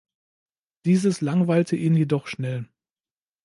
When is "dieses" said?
0.83-1.21